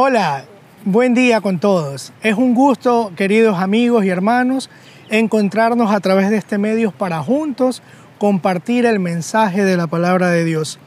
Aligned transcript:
Hola, 0.00 0.44
buen 0.84 1.12
día 1.12 1.40
con 1.40 1.58
todos. 1.58 2.12
Es 2.22 2.36
un 2.36 2.54
gusto, 2.54 3.10
queridos 3.16 3.58
amigos 3.58 4.04
y 4.04 4.10
hermanos, 4.10 4.70
encontrarnos 5.10 5.90
a 5.90 5.98
través 5.98 6.30
de 6.30 6.36
este 6.36 6.56
medio 6.56 6.92
para 6.92 7.20
juntos 7.20 7.82
compartir 8.18 8.86
el 8.86 9.00
mensaje 9.00 9.64
de 9.64 9.76
la 9.76 9.88
palabra 9.88 10.28
de 10.28 10.44
Dios. 10.44 10.78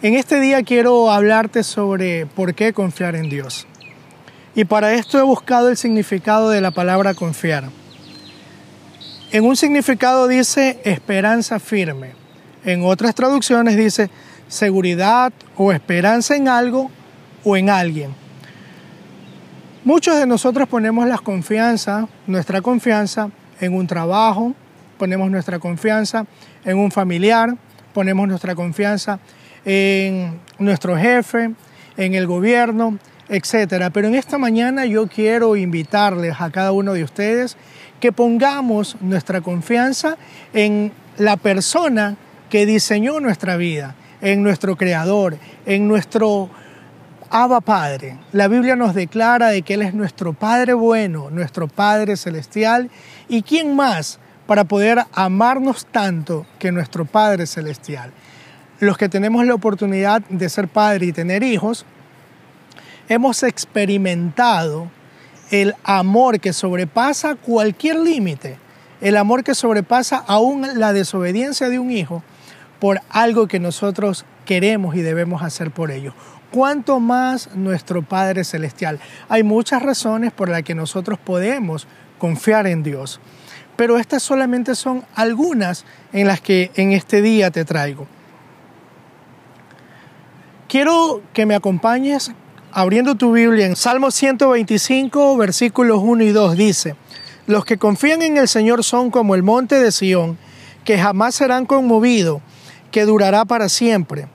En 0.00 0.14
este 0.14 0.40
día 0.40 0.62
quiero 0.62 1.10
hablarte 1.10 1.62
sobre 1.62 2.24
por 2.24 2.54
qué 2.54 2.72
confiar 2.72 3.14
en 3.14 3.28
Dios. 3.28 3.66
Y 4.54 4.64
para 4.64 4.94
esto 4.94 5.18
he 5.18 5.22
buscado 5.22 5.68
el 5.68 5.76
significado 5.76 6.48
de 6.48 6.62
la 6.62 6.70
palabra 6.70 7.12
confiar. 7.12 7.64
En 9.32 9.44
un 9.44 9.54
significado 9.54 10.28
dice 10.28 10.80
esperanza 10.84 11.60
firme. 11.60 12.12
En 12.64 12.86
otras 12.86 13.14
traducciones 13.14 13.76
dice 13.76 14.08
seguridad 14.48 15.30
o 15.58 15.72
esperanza 15.72 16.36
en 16.36 16.48
algo 16.48 16.90
o 17.44 17.58
en 17.58 17.68
alguien. 17.68 18.19
Muchos 19.92 20.20
de 20.20 20.24
nosotros 20.24 20.68
ponemos 20.68 21.08
la 21.08 21.18
confianza, 21.18 22.06
nuestra 22.28 22.62
confianza 22.62 23.28
en 23.60 23.74
un 23.74 23.88
trabajo, 23.88 24.54
ponemos 24.96 25.28
nuestra 25.32 25.58
confianza 25.58 26.26
en 26.64 26.78
un 26.78 26.92
familiar, 26.92 27.56
ponemos 27.92 28.28
nuestra 28.28 28.54
confianza 28.54 29.18
en 29.64 30.38
nuestro 30.60 30.96
jefe, 30.96 31.50
en 31.96 32.14
el 32.14 32.28
gobierno, 32.28 33.00
etc. 33.28 33.90
Pero 33.92 34.06
en 34.06 34.14
esta 34.14 34.38
mañana 34.38 34.84
yo 34.84 35.08
quiero 35.08 35.56
invitarles 35.56 36.36
a 36.38 36.50
cada 36.50 36.70
uno 36.70 36.92
de 36.92 37.02
ustedes 37.02 37.56
que 37.98 38.12
pongamos 38.12 38.96
nuestra 39.00 39.40
confianza 39.40 40.16
en 40.52 40.92
la 41.18 41.36
persona 41.36 42.14
que 42.48 42.64
diseñó 42.64 43.18
nuestra 43.18 43.56
vida, 43.56 43.96
en 44.20 44.44
nuestro 44.44 44.76
creador, 44.76 45.36
en 45.66 45.88
nuestro 45.88 46.48
Abba 47.32 47.60
Padre. 47.60 48.18
La 48.32 48.48
Biblia 48.48 48.74
nos 48.74 48.92
declara 48.92 49.50
de 49.50 49.62
que 49.62 49.74
Él 49.74 49.82
es 49.82 49.94
nuestro 49.94 50.32
Padre 50.32 50.74
bueno, 50.74 51.30
nuestro 51.30 51.68
Padre 51.68 52.16
celestial. 52.16 52.90
¿Y 53.28 53.42
quién 53.42 53.76
más 53.76 54.18
para 54.48 54.64
poder 54.64 55.04
amarnos 55.12 55.86
tanto 55.86 56.44
que 56.58 56.72
nuestro 56.72 57.04
Padre 57.04 57.46
celestial? 57.46 58.10
Los 58.80 58.98
que 58.98 59.08
tenemos 59.08 59.46
la 59.46 59.54
oportunidad 59.54 60.22
de 60.22 60.48
ser 60.48 60.66
padre 60.66 61.06
y 61.06 61.12
tener 61.12 61.44
hijos, 61.44 61.84
hemos 63.08 63.44
experimentado 63.44 64.90
el 65.52 65.76
amor 65.84 66.40
que 66.40 66.52
sobrepasa 66.52 67.36
cualquier 67.36 67.96
límite, 68.00 68.58
el 69.00 69.16
amor 69.16 69.44
que 69.44 69.54
sobrepasa 69.54 70.24
aún 70.26 70.66
la 70.74 70.92
desobediencia 70.92 71.68
de 71.68 71.78
un 71.78 71.90
hijo 71.90 72.24
por 72.80 73.02
algo 73.10 73.46
que 73.46 73.60
nosotros 73.60 74.24
queremos 74.46 74.96
y 74.96 75.02
debemos 75.02 75.42
hacer 75.42 75.70
por 75.70 75.90
ellos 75.90 76.14
cuánto 76.50 77.00
más 77.00 77.54
nuestro 77.54 78.02
Padre 78.02 78.44
Celestial. 78.44 78.98
Hay 79.28 79.42
muchas 79.42 79.82
razones 79.82 80.32
por 80.32 80.48
las 80.48 80.62
que 80.62 80.74
nosotros 80.74 81.18
podemos 81.18 81.86
confiar 82.18 82.66
en 82.66 82.82
Dios, 82.82 83.20
pero 83.76 83.98
estas 83.98 84.22
solamente 84.22 84.74
son 84.74 85.04
algunas 85.14 85.84
en 86.12 86.26
las 86.26 86.40
que 86.40 86.70
en 86.74 86.92
este 86.92 87.22
día 87.22 87.50
te 87.50 87.64
traigo. 87.64 88.06
Quiero 90.68 91.22
que 91.32 91.46
me 91.46 91.54
acompañes 91.54 92.30
abriendo 92.72 93.16
tu 93.16 93.32
Biblia 93.32 93.66
en 93.66 93.76
Salmo 93.76 94.10
125, 94.10 95.36
versículos 95.36 96.00
1 96.02 96.24
y 96.24 96.28
2 96.30 96.56
dice, 96.56 96.94
Los 97.46 97.64
que 97.64 97.78
confían 97.78 98.22
en 98.22 98.36
el 98.36 98.48
Señor 98.48 98.84
son 98.84 99.10
como 99.10 99.34
el 99.34 99.42
monte 99.42 99.80
de 99.80 99.90
Sión, 99.90 100.38
que 100.84 100.98
jamás 100.98 101.34
serán 101.34 101.66
conmovidos, 101.66 102.40
que 102.92 103.04
durará 103.04 103.44
para 103.44 103.68
siempre. 103.68 104.28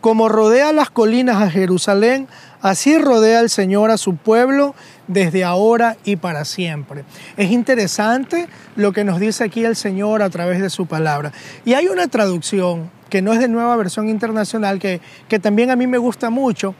Como 0.00 0.28
rodea 0.28 0.72
las 0.72 0.90
colinas 0.90 1.42
a 1.42 1.50
Jerusalén, 1.50 2.28
así 2.60 2.98
rodea 2.98 3.40
el 3.40 3.50
Señor 3.50 3.90
a 3.90 3.98
su 3.98 4.16
pueblo 4.16 4.74
desde 5.08 5.44
ahora 5.44 5.96
y 6.04 6.16
para 6.16 6.44
siempre. 6.44 7.04
Es 7.36 7.50
interesante 7.50 8.48
lo 8.76 8.92
que 8.92 9.04
nos 9.04 9.18
dice 9.20 9.44
aquí 9.44 9.64
el 9.64 9.76
Señor 9.76 10.22
a 10.22 10.30
través 10.30 10.60
de 10.60 10.70
su 10.70 10.86
palabra. 10.86 11.32
Y 11.64 11.74
hay 11.74 11.88
una 11.88 12.08
traducción 12.08 12.90
que 13.08 13.22
no 13.22 13.32
es 13.32 13.38
de 13.38 13.48
nueva 13.48 13.76
versión 13.76 14.08
internacional, 14.08 14.78
que, 14.78 15.00
que 15.28 15.38
también 15.38 15.70
a 15.70 15.76
mí 15.76 15.86
me 15.86 15.98
gusta 15.98 16.30
mucho, 16.30 16.74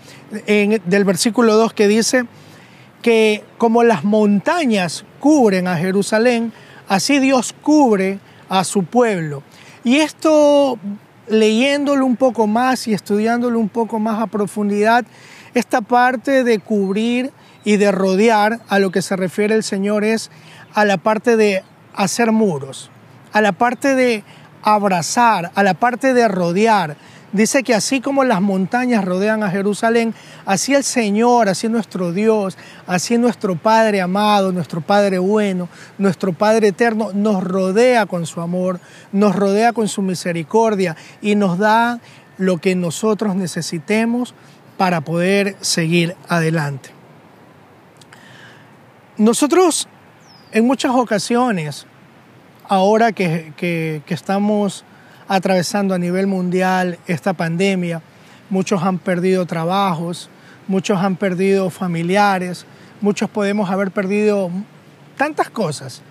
del 0.46 1.04
versículo 1.04 1.54
2 1.54 1.72
que 1.72 1.88
dice 1.88 2.24
que 3.02 3.44
como 3.58 3.84
las 3.84 4.04
montañas 4.04 5.04
cubren 5.20 5.68
a 5.68 5.76
Jerusalén, 5.76 6.52
así 6.88 7.20
Dios 7.20 7.54
cubre 7.62 8.18
a 8.48 8.64
su 8.64 8.84
pueblo. 8.84 9.42
Y 9.84 9.96
esto 9.96 10.78
leyéndolo 11.28 12.06
un 12.06 12.16
poco 12.16 12.46
más 12.46 12.86
y 12.88 12.94
estudiándolo 12.94 13.58
un 13.58 13.68
poco 13.68 13.98
más 13.98 14.20
a 14.20 14.26
profundidad, 14.26 15.04
esta 15.54 15.80
parte 15.80 16.44
de 16.44 16.58
cubrir 16.58 17.32
y 17.64 17.76
de 17.78 17.90
rodear 17.90 18.60
a 18.68 18.78
lo 18.78 18.90
que 18.90 19.02
se 19.02 19.16
refiere 19.16 19.54
el 19.54 19.62
Señor 19.62 20.04
es 20.04 20.30
a 20.74 20.84
la 20.84 20.98
parte 20.98 21.36
de 21.36 21.64
hacer 21.94 22.30
muros, 22.32 22.90
a 23.32 23.40
la 23.40 23.52
parte 23.52 23.94
de 23.94 24.22
abrazar, 24.62 25.50
a 25.54 25.62
la 25.62 25.74
parte 25.74 26.14
de 26.14 26.28
rodear, 26.28 26.96
Dice 27.32 27.64
que 27.64 27.74
así 27.74 28.00
como 28.00 28.24
las 28.24 28.40
montañas 28.40 29.04
rodean 29.04 29.42
a 29.42 29.50
Jerusalén, 29.50 30.14
así 30.44 30.74
el 30.74 30.84
Señor, 30.84 31.48
así 31.48 31.68
nuestro 31.68 32.12
Dios, 32.12 32.56
así 32.86 33.18
nuestro 33.18 33.56
Padre 33.56 34.00
amado, 34.00 34.52
nuestro 34.52 34.80
Padre 34.80 35.18
bueno, 35.18 35.68
nuestro 35.98 36.32
Padre 36.32 36.68
eterno, 36.68 37.10
nos 37.12 37.42
rodea 37.42 38.06
con 38.06 38.26
su 38.26 38.40
amor, 38.40 38.80
nos 39.10 39.34
rodea 39.34 39.72
con 39.72 39.88
su 39.88 40.02
misericordia 40.02 40.96
y 41.20 41.34
nos 41.34 41.58
da 41.58 42.00
lo 42.38 42.58
que 42.58 42.76
nosotros 42.76 43.34
necesitemos 43.34 44.34
para 44.76 45.00
poder 45.00 45.56
seguir 45.60 46.14
adelante. 46.28 46.90
Nosotros 49.16 49.88
en 50.52 50.64
muchas 50.64 50.92
ocasiones, 50.94 51.86
ahora 52.68 53.10
que, 53.12 53.52
que 53.56 54.14
estamos 54.14 54.84
atravesando 55.28 55.94
a 55.94 55.98
nivel 55.98 56.26
mundial 56.26 56.98
esta 57.06 57.32
pandemia. 57.32 58.02
Muchos 58.50 58.82
han 58.82 58.98
perdido 58.98 59.46
trabajos, 59.46 60.30
muchos 60.68 60.98
han 60.98 61.16
perdido 61.16 61.70
familiares, 61.70 62.66
muchos 63.00 63.28
podemos 63.30 63.70
haber 63.70 63.90
perdido 63.90 64.50
tantas 65.16 65.50
cosas. 65.50 66.02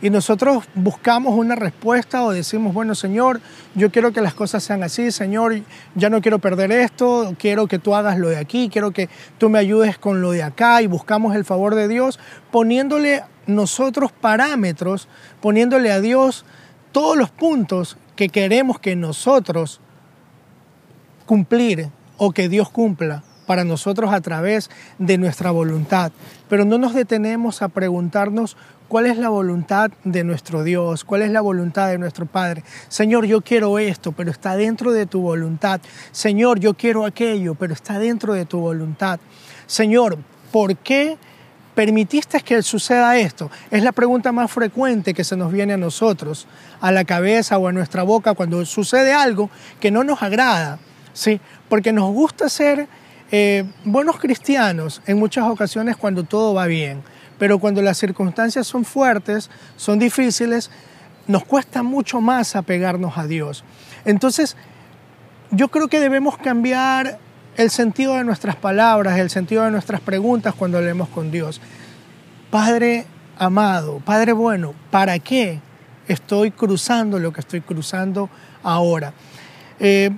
Y 0.00 0.10
nosotros 0.10 0.64
buscamos 0.74 1.34
una 1.34 1.56
respuesta 1.56 2.22
o 2.22 2.30
decimos, 2.30 2.72
bueno 2.72 2.94
Señor, 2.94 3.40
yo 3.74 3.90
quiero 3.90 4.12
que 4.12 4.20
las 4.20 4.32
cosas 4.32 4.62
sean 4.62 4.84
así, 4.84 5.10
Señor, 5.10 5.60
ya 5.96 6.08
no 6.08 6.20
quiero 6.20 6.38
perder 6.38 6.70
esto, 6.70 7.34
quiero 7.36 7.66
que 7.66 7.80
tú 7.80 7.96
hagas 7.96 8.16
lo 8.16 8.28
de 8.28 8.36
aquí, 8.36 8.68
quiero 8.72 8.92
que 8.92 9.08
tú 9.38 9.48
me 9.48 9.58
ayudes 9.58 9.98
con 9.98 10.20
lo 10.20 10.30
de 10.30 10.44
acá 10.44 10.82
y 10.82 10.86
buscamos 10.86 11.34
el 11.34 11.44
favor 11.44 11.74
de 11.74 11.88
Dios, 11.88 12.20
poniéndole 12.52 13.24
nosotros 13.48 14.12
parámetros, 14.12 15.08
poniéndole 15.40 15.90
a 15.90 16.00
Dios 16.00 16.44
todos 16.92 17.16
los 17.16 17.30
puntos 17.30 17.96
que 18.18 18.30
queremos 18.30 18.80
que 18.80 18.96
nosotros 18.96 19.80
cumplir 21.24 21.88
o 22.16 22.32
que 22.32 22.48
Dios 22.48 22.68
cumpla 22.68 23.22
para 23.46 23.62
nosotros 23.62 24.12
a 24.12 24.20
través 24.20 24.70
de 24.98 25.18
nuestra 25.18 25.52
voluntad. 25.52 26.10
Pero 26.48 26.64
no 26.64 26.78
nos 26.78 26.94
detenemos 26.94 27.62
a 27.62 27.68
preguntarnos 27.68 28.56
cuál 28.88 29.06
es 29.06 29.18
la 29.18 29.28
voluntad 29.28 29.92
de 30.02 30.24
nuestro 30.24 30.64
Dios, 30.64 31.04
cuál 31.04 31.22
es 31.22 31.30
la 31.30 31.40
voluntad 31.40 31.90
de 31.90 31.98
nuestro 31.98 32.26
Padre. 32.26 32.64
Señor, 32.88 33.24
yo 33.24 33.40
quiero 33.42 33.78
esto, 33.78 34.10
pero 34.10 34.32
está 34.32 34.56
dentro 34.56 34.90
de 34.90 35.06
tu 35.06 35.20
voluntad. 35.20 35.80
Señor, 36.10 36.58
yo 36.58 36.74
quiero 36.74 37.06
aquello, 37.06 37.54
pero 37.54 37.72
está 37.72 38.00
dentro 38.00 38.32
de 38.32 38.46
tu 38.46 38.58
voluntad. 38.58 39.20
Señor, 39.68 40.18
¿por 40.50 40.76
qué 40.76 41.18
¿Permitiste 41.78 42.40
que 42.40 42.60
suceda 42.60 43.16
esto? 43.18 43.52
Es 43.70 43.84
la 43.84 43.92
pregunta 43.92 44.32
más 44.32 44.50
frecuente 44.50 45.14
que 45.14 45.22
se 45.22 45.36
nos 45.36 45.52
viene 45.52 45.74
a 45.74 45.76
nosotros, 45.76 46.48
a 46.80 46.90
la 46.90 47.04
cabeza 47.04 47.56
o 47.56 47.68
a 47.68 47.72
nuestra 47.72 48.02
boca 48.02 48.34
cuando 48.34 48.66
sucede 48.66 49.12
algo 49.12 49.48
que 49.78 49.92
no 49.92 50.02
nos 50.02 50.20
agrada, 50.20 50.80
¿sí? 51.12 51.40
Porque 51.68 51.92
nos 51.92 52.12
gusta 52.12 52.48
ser 52.48 52.88
eh, 53.30 53.64
buenos 53.84 54.18
cristianos 54.18 55.02
en 55.06 55.20
muchas 55.20 55.44
ocasiones 55.44 55.96
cuando 55.96 56.24
todo 56.24 56.52
va 56.52 56.66
bien, 56.66 57.04
pero 57.38 57.60
cuando 57.60 57.80
las 57.80 57.96
circunstancias 57.96 58.66
son 58.66 58.84
fuertes, 58.84 59.48
son 59.76 60.00
difíciles, 60.00 60.72
nos 61.28 61.44
cuesta 61.44 61.84
mucho 61.84 62.20
más 62.20 62.56
apegarnos 62.56 63.16
a 63.18 63.28
Dios. 63.28 63.62
Entonces, 64.04 64.56
yo 65.52 65.68
creo 65.68 65.86
que 65.86 66.00
debemos 66.00 66.38
cambiar 66.38 67.20
el 67.58 67.70
sentido 67.70 68.14
de 68.14 68.22
nuestras 68.22 68.54
palabras, 68.54 69.18
el 69.18 69.30
sentido 69.30 69.64
de 69.64 69.72
nuestras 69.72 70.00
preguntas 70.00 70.54
cuando 70.54 70.80
leemos 70.80 71.08
con 71.08 71.32
Dios. 71.32 71.60
Padre 72.52 73.04
amado, 73.36 74.00
Padre 74.04 74.32
bueno, 74.32 74.74
¿para 74.92 75.18
qué 75.18 75.58
estoy 76.06 76.52
cruzando 76.52 77.18
lo 77.18 77.32
que 77.32 77.40
estoy 77.40 77.60
cruzando 77.60 78.30
ahora? 78.62 79.12
Eh, 79.80 80.10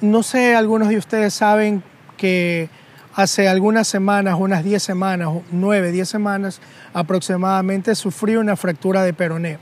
no 0.00 0.22
sé, 0.22 0.56
algunos 0.56 0.88
de 0.88 0.96
ustedes 0.96 1.34
saben 1.34 1.82
que 2.16 2.70
hace 3.14 3.46
algunas 3.46 3.86
semanas, 3.86 4.36
unas 4.38 4.64
10 4.64 4.82
semanas, 4.82 5.28
9, 5.52 5.92
10 5.92 6.08
semanas 6.08 6.60
aproximadamente, 6.94 7.94
sufrí 7.94 8.36
una 8.36 8.56
fractura 8.56 9.02
de 9.02 9.12
peroné. 9.12 9.58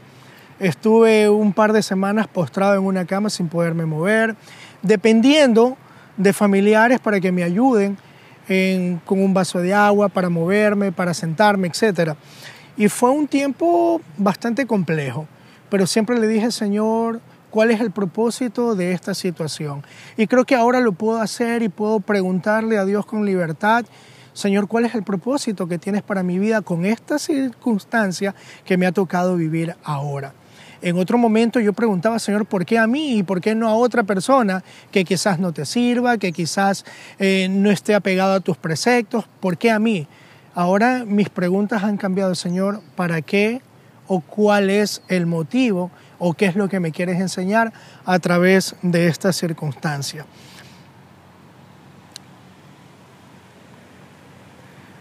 Estuve 0.60 1.28
un 1.28 1.52
par 1.52 1.72
de 1.72 1.82
semanas 1.82 2.28
postrado 2.28 2.74
en 2.74 2.84
una 2.84 3.06
cama 3.06 3.28
sin 3.28 3.48
poderme 3.48 3.86
mover, 3.86 4.36
dependiendo 4.82 5.76
de 6.16 6.32
familiares 6.32 7.00
para 7.00 7.20
que 7.20 7.32
me 7.32 7.42
ayuden. 7.42 7.96
con 9.06 9.22
un 9.22 9.32
vaso 9.32 9.58
de 9.60 9.72
agua 9.72 10.10
para 10.10 10.28
moverme, 10.28 10.92
para 10.92 11.14
sentarme, 11.14 11.68
etc. 11.68 12.12
Y 12.76 12.88
fue 12.88 13.10
un 13.10 13.26
tiempo 13.26 14.02
bastante 14.18 14.66
complejo, 14.66 15.26
pero 15.70 15.86
siempre 15.86 16.18
le 16.20 16.28
dije, 16.28 16.50
Señor, 16.50 17.20
¿cuál 17.48 17.70
es 17.70 17.80
el 17.80 17.90
propósito 17.90 18.74
de 18.74 18.92
esta 18.92 19.14
situación? 19.14 19.82
Y 20.18 20.26
creo 20.26 20.44
que 20.44 20.54
ahora 20.54 20.80
lo 20.80 20.92
puedo 20.92 21.22
hacer 21.22 21.62
y 21.62 21.70
puedo 21.70 22.00
preguntarle 22.00 22.76
a 22.76 22.84
Dios 22.84 23.06
con 23.06 23.24
libertad 23.24 23.86
Señor, 24.34 24.66
¿cuál 24.66 24.84
es 24.84 24.96
el 24.96 25.04
propósito 25.04 25.68
que 25.68 25.78
tienes 25.78 26.02
para 26.02 26.24
mi 26.24 26.40
vida 26.40 26.60
con 26.60 26.84
esta 26.84 27.20
circunstancia 27.20 28.34
que 28.64 28.76
me 28.76 28.84
ha 28.84 28.90
tocado 28.90 29.36
vivir 29.36 29.76
ahora? 29.84 30.34
En 30.84 30.98
otro 30.98 31.16
momento 31.16 31.60
yo 31.60 31.72
preguntaba, 31.72 32.18
Señor, 32.18 32.44
¿por 32.44 32.66
qué 32.66 32.78
a 32.78 32.86
mí 32.86 33.16
y 33.16 33.22
por 33.22 33.40
qué 33.40 33.54
no 33.54 33.68
a 33.70 33.74
otra 33.74 34.02
persona 34.02 34.62
que 34.90 35.02
quizás 35.02 35.38
no 35.38 35.50
te 35.50 35.64
sirva, 35.64 36.18
que 36.18 36.30
quizás 36.30 36.84
eh, 37.18 37.48
no 37.50 37.70
esté 37.70 37.94
apegado 37.94 38.34
a 38.34 38.40
tus 38.40 38.58
preceptos? 38.58 39.24
¿Por 39.40 39.56
qué 39.56 39.70
a 39.70 39.78
mí? 39.78 40.06
Ahora 40.54 41.06
mis 41.06 41.30
preguntas 41.30 41.84
han 41.84 41.96
cambiado, 41.96 42.34
Señor, 42.34 42.82
¿para 42.96 43.22
qué 43.22 43.62
o 44.08 44.20
cuál 44.20 44.68
es 44.68 45.00
el 45.08 45.24
motivo 45.24 45.90
o 46.18 46.34
qué 46.34 46.44
es 46.44 46.54
lo 46.54 46.68
que 46.68 46.80
me 46.80 46.92
quieres 46.92 47.18
enseñar 47.18 47.72
a 48.04 48.18
través 48.18 48.76
de 48.82 49.06
esta 49.06 49.32
circunstancia? 49.32 50.26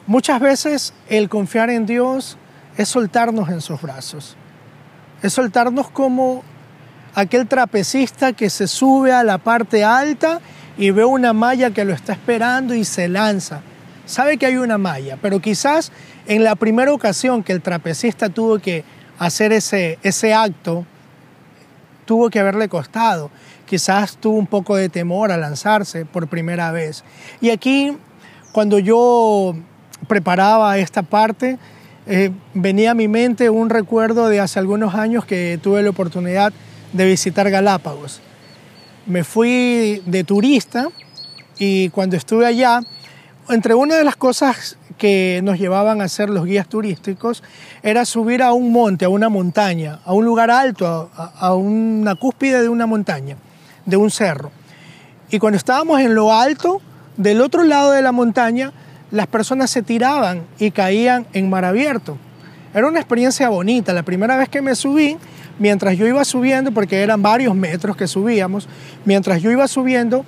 Muchas 0.07 0.39
veces 0.39 0.93
el 1.09 1.27
confiar 1.27 1.69
en 1.69 1.85
Dios 1.85 2.37
es 2.77 2.87
soltarnos 2.87 3.49
en 3.49 3.59
sus 3.59 3.81
brazos, 3.81 4.37
es 5.23 5.33
soltarnos 5.33 5.89
como 5.89 6.43
aquel 7.15 7.47
trapecista 7.47 8.33
que 8.33 8.49
se 8.49 8.67
sube 8.67 9.11
a 9.11 9.23
la 9.23 9.37
parte 9.37 9.83
alta 9.83 10.41
y 10.77 10.91
ve 10.91 11.05
una 11.05 11.33
malla 11.33 11.71
que 11.71 11.85
lo 11.85 11.93
está 11.93 12.13
esperando 12.13 12.75
y 12.75 12.83
se 12.83 13.07
lanza. 13.07 13.61
Sabe 14.05 14.37
que 14.37 14.45
hay 14.45 14.57
una 14.57 14.77
malla, 14.77 15.17
pero 15.21 15.39
quizás 15.39 15.91
en 16.27 16.43
la 16.43 16.55
primera 16.55 16.93
ocasión 16.93 17.41
que 17.41 17.53
el 17.53 17.61
trapecista 17.61 18.29
tuvo 18.29 18.59
que 18.59 18.83
hacer 19.17 19.53
ese, 19.53 19.97
ese 20.03 20.33
acto, 20.33 20.85
tuvo 22.05 22.29
que 22.29 22.39
haberle 22.39 22.67
costado. 22.67 23.31
Quizás 23.65 24.17
tuvo 24.17 24.37
un 24.37 24.47
poco 24.47 24.75
de 24.75 24.89
temor 24.89 25.31
a 25.31 25.37
lanzarse 25.37 26.05
por 26.05 26.27
primera 26.27 26.71
vez. 26.71 27.05
Y 27.39 27.49
aquí, 27.49 27.97
cuando 28.51 28.77
yo 28.77 29.55
preparaba 30.09 30.77
esta 30.77 31.01
parte, 31.01 31.57
eh, 32.05 32.31
venía 32.53 32.91
a 32.91 32.93
mi 32.93 33.07
mente 33.07 33.49
un 33.49 33.69
recuerdo 33.69 34.27
de 34.27 34.39
hace 34.39 34.59
algunos 34.59 34.93
años 34.95 35.25
que 35.25 35.59
tuve 35.61 35.81
la 35.83 35.89
oportunidad 35.89 36.51
de 36.91 37.05
visitar 37.05 37.49
Galápagos. 37.49 38.21
Me 39.05 39.23
fui 39.23 40.01
de 40.05 40.23
turista 40.23 40.89
y 41.57 41.89
cuando 41.89 42.17
estuve 42.17 42.45
allá, 42.45 42.81
entre 43.49 43.73
una 43.73 43.95
de 43.95 44.03
las 44.03 44.15
cosas 44.15 44.77
que 44.97 45.41
nos 45.43 45.59
llevaban 45.59 46.01
a 46.01 46.05
hacer 46.05 46.29
los 46.29 46.45
guías 46.45 46.67
turísticos 46.67 47.43
era 47.81 48.05
subir 48.05 48.43
a 48.43 48.53
un 48.53 48.71
monte, 48.71 49.05
a 49.05 49.09
una 49.09 49.29
montaña, 49.29 49.99
a 50.05 50.13
un 50.13 50.25
lugar 50.25 50.51
alto, 50.51 51.09
a, 51.15 51.25
a 51.39 51.53
una 51.55 52.15
cúspide 52.15 52.61
de 52.61 52.69
una 52.69 52.85
montaña, 52.85 53.37
de 53.85 53.97
un 53.97 54.11
cerro. 54.11 54.51
Y 55.29 55.39
cuando 55.39 55.57
estábamos 55.57 55.99
en 56.01 56.15
lo 56.15 56.33
alto, 56.33 56.81
del 57.17 57.41
otro 57.41 57.63
lado 57.63 57.91
de 57.91 58.01
la 58.01 58.11
montaña, 58.11 58.71
las 59.13 59.27
personas 59.27 59.69
se 59.69 59.83
tiraban 59.83 60.41
y 60.57 60.71
caían 60.71 61.27
en 61.33 61.47
mar 61.47 61.65
abierto. 61.65 62.17
Era 62.73 62.87
una 62.87 62.99
experiencia 62.99 63.47
bonita. 63.47 63.93
La 63.93 64.01
primera 64.01 64.35
vez 64.37 64.49
que 64.49 64.59
me 64.59 64.73
subí, 64.73 65.17
mientras 65.59 65.95
yo 65.99 66.07
iba 66.07 66.25
subiendo, 66.25 66.71
porque 66.71 67.03
eran 67.03 67.21
varios 67.21 67.53
metros 67.53 67.95
que 67.95 68.07
subíamos, 68.07 68.67
mientras 69.05 69.39
yo 69.39 69.51
iba 69.51 69.67
subiendo, 69.67 70.25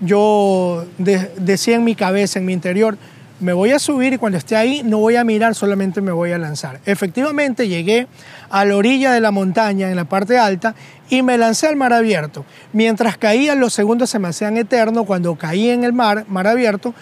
yo 0.00 0.84
decía 0.98 1.76
en 1.76 1.84
mi 1.84 1.94
cabeza, 1.94 2.38
en 2.38 2.44
mi 2.44 2.52
interior, 2.52 2.98
me 3.40 3.54
voy 3.54 3.70
a 3.70 3.78
subir 3.78 4.12
y 4.12 4.18
cuando 4.18 4.36
esté 4.36 4.54
ahí 4.54 4.82
no 4.84 4.98
voy 4.98 5.16
a 5.16 5.24
mirar, 5.24 5.54
solamente 5.54 6.02
me 6.02 6.12
voy 6.12 6.32
a 6.32 6.38
lanzar. 6.38 6.80
Efectivamente 6.84 7.68
llegué 7.68 8.06
a 8.50 8.66
la 8.66 8.76
orilla 8.76 9.12
de 9.12 9.20
la 9.20 9.30
montaña, 9.30 9.88
en 9.88 9.96
la 9.96 10.04
parte 10.04 10.38
alta, 10.38 10.74
y 11.08 11.22
me 11.22 11.38
lancé 11.38 11.68
al 11.68 11.76
mar 11.76 11.94
abierto. 11.94 12.44
Mientras 12.74 13.16
caía, 13.16 13.54
los 13.54 13.72
segundos 13.72 14.10
se 14.10 14.18
me 14.18 14.28
hacían 14.28 14.58
eternos. 14.58 15.06
Cuando 15.06 15.36
caí 15.36 15.70
en 15.70 15.84
el 15.84 15.94
mar, 15.94 16.26
mar 16.28 16.46
abierto, 16.46 16.94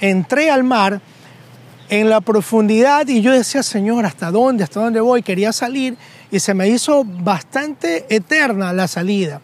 entré 0.00 0.50
al 0.50 0.64
mar 0.64 1.00
en 1.88 2.08
la 2.08 2.20
profundidad 2.20 3.06
y 3.08 3.20
yo 3.20 3.32
decía, 3.32 3.62
Señor, 3.62 4.06
¿hasta 4.06 4.30
dónde? 4.30 4.64
¿Hasta 4.64 4.80
dónde 4.80 5.00
voy? 5.00 5.22
Quería 5.22 5.52
salir 5.52 5.96
y 6.30 6.38
se 6.38 6.54
me 6.54 6.68
hizo 6.68 7.04
bastante 7.04 8.06
eterna 8.08 8.72
la 8.72 8.86
salida. 8.88 9.40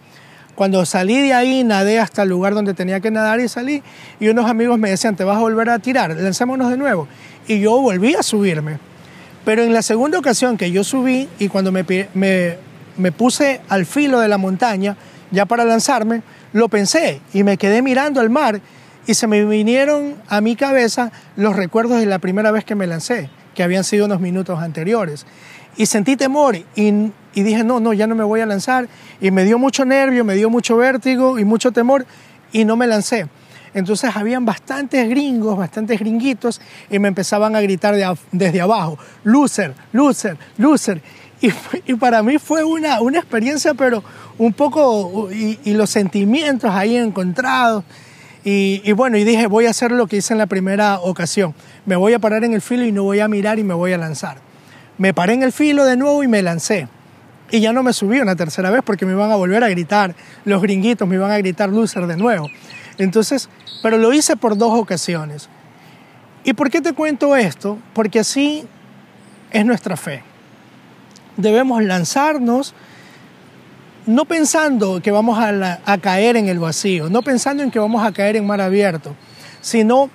Cuando 0.54 0.86
salí 0.86 1.20
de 1.20 1.34
ahí, 1.34 1.64
nadé 1.64 1.98
hasta 1.98 2.22
el 2.22 2.30
lugar 2.30 2.54
donde 2.54 2.72
tenía 2.72 3.00
que 3.00 3.10
nadar 3.10 3.40
y 3.40 3.48
salí. 3.48 3.82
Y 4.20 4.28
unos 4.28 4.48
amigos 4.48 4.78
me 4.78 4.88
decían, 4.88 5.14
te 5.14 5.24
vas 5.24 5.36
a 5.36 5.40
volver 5.40 5.68
a 5.68 5.78
tirar, 5.80 6.16
lancémonos 6.16 6.70
de 6.70 6.78
nuevo. 6.78 7.08
Y 7.46 7.60
yo 7.60 7.78
volví 7.78 8.14
a 8.14 8.22
subirme. 8.22 8.78
Pero 9.44 9.62
en 9.62 9.74
la 9.74 9.82
segunda 9.82 10.18
ocasión 10.18 10.56
que 10.56 10.70
yo 10.70 10.82
subí 10.82 11.28
y 11.38 11.48
cuando 11.48 11.72
me, 11.72 11.84
me, 12.14 12.56
me 12.96 13.12
puse 13.12 13.60
al 13.68 13.84
filo 13.84 14.18
de 14.18 14.28
la 14.28 14.38
montaña, 14.38 14.96
ya 15.30 15.44
para 15.44 15.64
lanzarme, 15.64 16.22
lo 16.52 16.68
pensé 16.68 17.20
y 17.34 17.42
me 17.42 17.58
quedé 17.58 17.82
mirando 17.82 18.20
al 18.20 18.30
mar 18.30 18.60
y 19.06 19.14
se 19.14 19.26
me 19.26 19.44
vinieron 19.44 20.14
a 20.28 20.40
mi 20.40 20.56
cabeza 20.56 21.12
los 21.36 21.54
recuerdos 21.54 22.00
de 22.00 22.06
la 22.06 22.18
primera 22.18 22.50
vez 22.50 22.64
que 22.64 22.74
me 22.74 22.86
lancé, 22.86 23.30
que 23.54 23.62
habían 23.62 23.84
sido 23.84 24.06
unos 24.06 24.20
minutos 24.20 24.58
anteriores. 24.58 25.26
Y 25.76 25.86
sentí 25.86 26.16
temor 26.16 26.56
y, 26.74 27.12
dije, 27.34 27.62
no, 27.62 27.80
no, 27.80 27.92
ya 27.92 28.06
no 28.06 28.14
me 28.14 28.24
voy 28.24 28.40
a 28.40 28.46
lanzar. 28.46 28.88
Y 29.20 29.30
me 29.30 29.44
dio 29.44 29.58
mucho 29.58 29.84
nervio, 29.84 30.24
me 30.24 30.34
dio 30.34 30.50
mucho 30.50 30.76
vértigo 30.76 31.38
y 31.38 31.44
mucho 31.44 31.70
temor 31.70 32.06
y 32.50 32.64
no 32.64 32.76
me 32.76 32.86
lancé. 32.86 33.28
Entonces 33.74 34.16
habían 34.16 34.44
bastantes 34.46 35.08
gringos, 35.08 35.56
bastantes 35.56 36.00
gringuitos 36.00 36.60
y 36.90 36.98
me 36.98 37.08
empezaban 37.08 37.54
a 37.54 37.60
gritar 37.60 37.94
desde 38.32 38.60
abajo, 38.60 38.98
loser, 39.22 39.74
loser, 39.92 40.38
loser. 40.56 41.02
Y, 41.86 41.94
para 41.94 42.22
mí 42.22 42.38
fue 42.38 42.64
una, 42.64 43.02
una 43.02 43.18
experiencia, 43.18 43.74
pero 43.74 44.02
un 44.38 44.54
poco, 44.54 45.30
y, 45.30 45.60
y 45.64 45.74
los 45.74 45.90
sentimientos 45.90 46.70
ahí 46.70 46.96
encontrados. 46.96 47.84
Y, 48.48 48.92
bueno, 48.92 49.16
y 49.16 49.24
dije, 49.24 49.48
voy 49.48 49.66
a 49.66 49.70
hacer 49.70 49.90
lo 49.90 50.06
que 50.06 50.18
hice 50.18 50.32
en 50.32 50.38
la 50.38 50.46
primera 50.46 51.00
ocasión. 51.00 51.52
Me 51.84 51.96
voy 51.96 52.12
a 52.12 52.20
parar 52.20 52.44
en 52.44 52.54
el 52.54 52.60
filo 52.60 52.84
y 52.84 52.92
no 52.92 53.02
voy 53.02 53.18
a 53.18 53.26
mirar 53.26 53.58
y 53.58 53.64
me 53.64 53.74
voy 53.74 53.92
a 53.92 53.98
lanzar. 53.98 54.38
Me 54.98 55.12
paré 55.12 55.32
en 55.32 55.42
el 55.42 55.50
filo 55.50 55.84
de 55.84 55.96
nuevo 55.96 56.22
y 56.22 56.28
me 56.28 56.40
lancé. 56.42 56.86
Y 57.50 57.58
ya 57.58 57.72
no 57.72 57.82
me 57.82 57.92
subí 57.92 58.20
una 58.20 58.36
tercera 58.36 58.70
vez 58.70 58.82
porque 58.86 59.04
me 59.04 59.14
iban 59.14 59.32
a 59.32 59.34
volver 59.34 59.64
a 59.64 59.68
gritar, 59.68 60.14
los 60.44 60.62
gringuitos 60.62 61.08
me 61.08 61.16
iban 61.16 61.32
a 61.32 61.38
gritar 61.38 61.70
loser 61.70 62.06
de 62.06 62.16
nuevo. 62.16 62.48
Entonces, 62.98 63.48
pero 63.82 63.98
lo 63.98 64.12
hice 64.12 64.36
por 64.36 64.56
dos 64.56 64.78
ocasiones. 64.78 65.48
¿Y 66.44 66.52
por 66.52 66.70
qué 66.70 66.80
te 66.80 66.92
cuento 66.92 67.34
esto? 67.34 67.78
Porque 67.94 68.20
así 68.20 68.64
es 69.50 69.66
nuestra 69.66 69.96
fe. 69.96 70.22
Debemos 71.36 71.82
lanzarnos 71.82 72.76
no 74.06 74.24
pensando 74.24 75.00
que 75.02 75.10
vamos 75.10 75.38
a, 75.38 75.98
caer 75.98 76.36
en 76.36 76.48
el 76.48 76.58
vacío, 76.58 77.10
no 77.10 77.22
pensando 77.22 77.62
en 77.62 77.70
que 77.70 77.78
vamos 77.78 78.04
a 78.04 78.12
caer 78.12 78.36
en 78.36 78.46
mar 78.46 78.60
abierto, 78.60 79.14
sino 79.60 80.10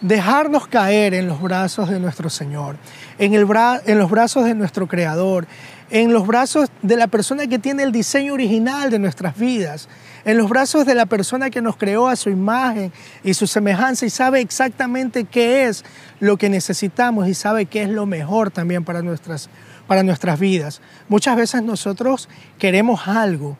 dejarnos 0.00 0.68
caer 0.68 1.14
en 1.14 1.26
los 1.26 1.40
brazos 1.42 1.90
de 1.90 1.98
nuestro 1.98 2.30
Señor, 2.30 2.76
en, 3.18 3.34
en 3.34 3.98
los 3.98 4.10
brazos 4.10 4.44
de 4.44 4.54
nuestro 4.54 4.86
Creador, 4.86 5.46
en 5.90 6.12
los 6.12 6.26
brazos 6.26 6.70
de 6.82 6.96
la 6.96 7.08
persona 7.08 7.46
que 7.46 7.58
tiene 7.58 7.82
el 7.82 7.92
diseño 7.92 8.32
original 8.32 8.90
de 8.90 8.98
nuestras 8.98 9.36
vidas, 9.36 9.88
en 10.24 10.38
los 10.38 10.48
brazos 10.48 10.86
de 10.86 10.94
la 10.94 11.06
persona 11.06 11.50
que 11.50 11.60
nos 11.60 11.76
creó 11.76 12.08
a 12.08 12.16
su 12.16 12.30
imagen 12.30 12.92
y 13.24 13.34
su 13.34 13.48
semejanza 13.48 14.06
y 14.06 14.10
sabe 14.10 14.40
exactamente 14.40 15.24
qué 15.24 15.66
es 15.66 15.84
lo 16.20 16.36
que 16.36 16.48
necesitamos 16.48 17.26
y 17.28 17.34
sabe 17.34 17.66
qué 17.66 17.82
es 17.82 17.88
lo 17.88 18.06
mejor 18.06 18.52
también 18.52 18.84
para 18.84 19.02
nuestras 19.02 19.48
vidas 19.48 19.71
para 19.92 20.02
nuestras 20.02 20.40
vidas. 20.40 20.80
Muchas 21.10 21.36
veces 21.36 21.62
nosotros 21.62 22.26
queremos 22.58 23.06
algo, 23.08 23.58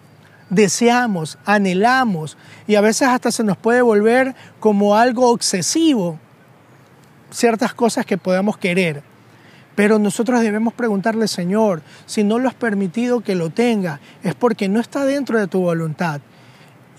deseamos, 0.49 1.37
anhelamos 1.45 2.39
y 2.67 2.77
a 2.77 2.81
veces 2.81 3.09
hasta 3.09 3.31
se 3.31 3.45
nos 3.45 3.59
puede 3.59 3.83
volver 3.83 4.35
como 4.59 4.97
algo 4.97 5.29
obsesivo 5.29 6.19
ciertas 7.31 7.75
cosas 7.75 8.07
que 8.07 8.17
podamos 8.17 8.57
querer. 8.57 9.03
Pero 9.75 9.99
nosotros 9.99 10.41
debemos 10.41 10.73
preguntarle, 10.73 11.29
Señor, 11.29 11.83
si 12.07 12.25
no 12.25 12.39
lo 12.39 12.49
has 12.49 12.55
permitido 12.55 13.21
que 13.21 13.35
lo 13.35 13.51
tenga, 13.51 14.01
es 14.23 14.35
porque 14.35 14.71
no 14.71 14.81
está 14.81 15.05
dentro 15.05 15.39
de 15.39 15.49
tu 15.49 15.61
voluntad 15.61 16.23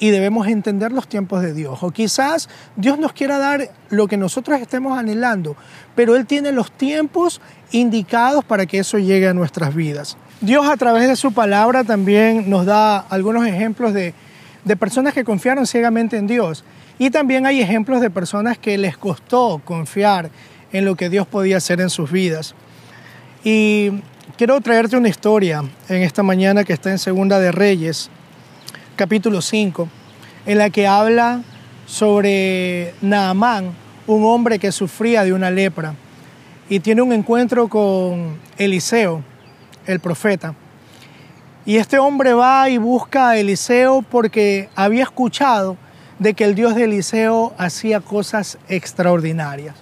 y 0.03 0.09
debemos 0.09 0.47
entender 0.47 0.91
los 0.91 1.07
tiempos 1.07 1.41
de 1.41 1.53
Dios. 1.53 1.81
O 1.81 1.91
quizás 1.91 2.49
Dios 2.75 2.99
nos 2.99 3.13
quiera 3.13 3.37
dar 3.37 3.69
lo 3.89 4.05
que 4.05 4.17
nosotros 4.17 4.59
estemos 4.59 4.99
anhelando, 4.99 5.55
pero 5.95 6.17
Él 6.17 6.25
tiene 6.25 6.51
los 6.51 6.73
tiempos 6.73 7.39
indicados 7.71 8.43
para 8.43 8.65
que 8.65 8.79
eso 8.79 8.99
llegue 8.99 9.29
a 9.29 9.33
nuestras 9.33 9.73
vidas. 9.73 10.17
Dios 10.41 10.67
a 10.67 10.75
través 10.75 11.07
de 11.07 11.15
su 11.15 11.31
palabra 11.31 11.85
también 11.85 12.49
nos 12.49 12.65
da 12.65 12.97
algunos 12.97 13.47
ejemplos 13.47 13.93
de, 13.93 14.13
de 14.65 14.75
personas 14.75 15.13
que 15.13 15.23
confiaron 15.23 15.65
ciegamente 15.65 16.17
en 16.17 16.27
Dios. 16.27 16.65
Y 16.99 17.09
también 17.09 17.45
hay 17.45 17.61
ejemplos 17.61 18.01
de 18.01 18.09
personas 18.09 18.57
que 18.57 18.77
les 18.77 18.97
costó 18.97 19.61
confiar 19.63 20.31
en 20.73 20.83
lo 20.83 20.97
que 20.97 21.09
Dios 21.09 21.27
podía 21.27 21.55
hacer 21.55 21.79
en 21.79 21.89
sus 21.89 22.11
vidas. 22.11 22.55
Y 23.45 24.01
quiero 24.35 24.59
traerte 24.59 24.97
una 24.97 25.07
historia 25.07 25.63
en 25.87 26.01
esta 26.01 26.23
mañana 26.23 26.65
que 26.65 26.73
está 26.73 26.91
en 26.91 26.99
Segunda 26.99 27.39
de 27.39 27.53
Reyes, 27.53 28.09
capítulo 28.95 29.41
5, 29.41 29.89
en 30.45 30.57
la 30.59 30.69
que 30.69 30.87
habla 30.87 31.41
sobre 31.87 32.93
Naamán, 33.01 33.71
un 34.05 34.23
hombre 34.25 34.59
que 34.59 34.71
sufría 34.71 35.23
de 35.23 35.33
una 35.33 35.49
lepra 35.49 35.95
y 36.69 36.79
tiene 36.79 37.01
un 37.01 37.11
encuentro 37.11 37.67
con 37.67 38.37
Eliseo, 38.57 39.23
el 39.87 39.99
profeta. 39.99 40.53
Y 41.65 41.77
este 41.77 41.97
hombre 41.97 42.33
va 42.33 42.69
y 42.69 42.77
busca 42.77 43.29
a 43.29 43.37
Eliseo 43.37 44.03
porque 44.03 44.69
había 44.75 45.03
escuchado 45.03 45.77
de 46.19 46.33
que 46.33 46.43
el 46.43 46.55
Dios 46.55 46.75
de 46.75 46.83
Eliseo 46.83 47.53
hacía 47.57 47.99
cosas 47.99 48.59
extraordinarias, 48.67 49.75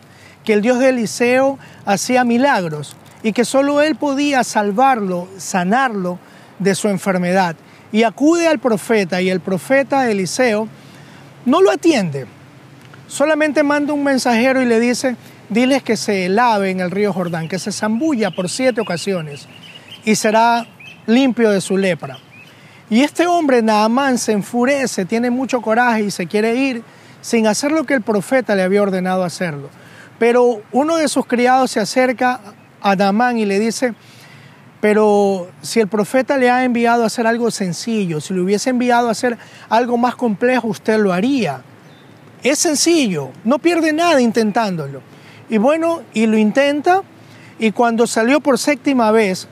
que 0.46 0.54
el 0.54 0.62
Dios 0.62 0.80
de 0.80 0.90
Eliseo 0.90 1.60
hacía 1.86 2.24
milagros 2.24 2.96
y 3.24 3.34
que 3.34 3.46
solo 3.46 3.82
él 3.82 3.96
podía 3.96 4.44
salvarlo, 4.44 5.28
sanarlo 5.38 6.18
de 6.60 6.76
su 6.76 6.88
enfermedad. 6.88 7.56
Y 7.92 8.04
acude 8.04 8.48
al 8.48 8.60
profeta 8.60 9.22
y 9.22 9.30
el 9.30 9.42
profeta 9.42 10.10
Eliseo 10.10 10.68
no 11.46 11.62
lo 11.62 11.72
atiende, 11.72 12.26
solamente 13.08 13.64
manda 13.64 13.94
un 13.94 14.04
mensajero 14.04 14.62
y 14.62 14.66
le 14.66 14.80
dice, 14.80 15.16
diles 15.50 15.84
que 15.84 15.98
se 15.98 16.30
lave 16.30 16.70
en 16.70 16.80
el 16.80 16.92
río 16.92 17.12
Jordán, 17.12 17.50
que 17.50 17.60
se 17.60 17.72
zambulla 17.72 18.32
por 18.32 18.50
siete 18.50 18.80
ocasiones 18.82 19.48
y 20.06 20.16
será 20.16 20.66
limpio 21.06 21.50
de 21.50 21.62
su 21.62 21.78
lepra. 21.78 22.18
Y 22.90 23.02
este 23.02 23.28
hombre, 23.28 23.62
Naamán, 23.62 24.18
se 24.18 24.34
enfurece, 24.34 25.06
tiene 25.06 25.30
mucho 25.30 25.62
coraje 25.62 26.04
y 26.04 26.12
se 26.12 26.28
quiere 26.28 26.56
ir 26.56 26.84
sin 27.22 27.48
hacer 27.48 27.72
lo 27.72 27.86
que 27.86 27.94
el 27.94 28.02
profeta 28.02 28.56
le 28.56 28.64
había 28.64 28.82
ordenado 28.82 29.24
hacerlo. 29.24 29.70
Pero 30.20 30.62
uno 30.72 30.98
de 30.98 31.08
sus 31.08 31.26
criados 31.26 31.72
se 31.72 31.80
acerca 31.80 32.40
a 32.82 32.96
Naamán 32.96 33.38
y 33.38 33.46
le 33.46 33.60
dice, 33.60 33.94
pero 34.82 35.48
si 35.62 35.80
el 35.80 35.88
profeta 35.88 36.38
le 36.38 36.50
ha 36.50 36.66
enviado 36.66 37.04
a 37.04 37.06
hacer 37.06 37.28
algo 37.28 37.52
sencillo, 37.52 38.20
si 38.20 38.34
le 38.34 38.42
hubiese 38.42 38.72
enviado 38.72 39.08
a 39.08 39.12
hacer 39.12 39.38
algo 39.70 39.96
más 39.96 40.16
complejo, 40.16 40.68
usted 40.68 40.98
lo 40.98 41.14
haría. 41.14 41.62
Es 42.42 42.58
sencillo, 42.58 43.30
no 43.44 43.60
pierde 43.60 43.94
nada 43.94 44.20
intentándolo. 44.20 45.04
Y 45.50 45.60
bueno, 45.60 46.02
y 46.16 46.26
lo 46.26 46.36
intenta, 46.36 47.04
y 47.60 47.72
cuando 47.72 48.08
salió 48.08 48.40
por 48.40 48.58
séptima 48.58 49.12
vez 49.12 49.48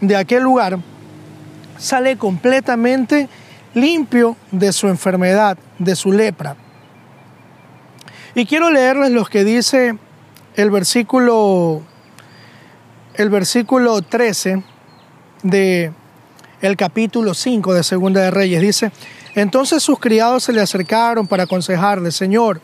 de 0.00 0.16
aquel 0.16 0.42
lugar, 0.42 0.78
sale 1.78 2.18
completamente 2.18 3.28
limpio 3.74 4.36
de 4.50 4.72
su 4.72 4.88
enfermedad, 4.88 5.56
de 5.78 5.94
su 5.94 6.10
lepra. 6.10 6.56
Y 8.34 8.46
quiero 8.46 8.68
leerles 8.68 9.12
lo 9.12 9.24
que 9.26 9.44
dice 9.44 9.96
el 10.56 10.70
versículo 10.70 11.82
el 13.14 13.28
versículo 13.28 14.00
13 14.00 14.62
de 15.42 15.92
el 16.62 16.76
capítulo 16.76 17.34
5 17.34 17.74
de 17.74 17.82
Segunda 17.82 18.22
de 18.22 18.30
Reyes. 18.30 18.62
Dice, 18.62 18.92
entonces 19.34 19.82
sus 19.82 19.98
criados 19.98 20.44
se 20.44 20.52
le 20.52 20.60
acercaron 20.60 21.26
para 21.26 21.42
aconsejarle, 21.42 22.12
Señor, 22.12 22.60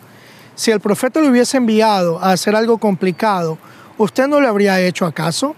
si 0.55 0.71
el 0.71 0.81
profeta 0.81 1.21
le 1.21 1.29
hubiese 1.29 1.57
enviado 1.57 2.19
a 2.21 2.33
hacer 2.33 2.55
algo 2.55 2.79
complicado, 2.79 3.59
¿usted 3.99 4.29
no 4.29 4.41
le 4.41 4.47
habría 4.47 4.81
hecho 4.81 5.05
acaso? 5.05 5.55